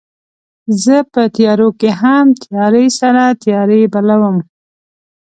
زه 0.83 0.95
په 1.13 1.21
تیارو 1.35 1.69
کې 1.79 1.89
هم 2.01 2.25
تیارې 2.43 2.85
سره 2.99 3.23
تیارې 3.43 3.81
بلوم 3.93 4.37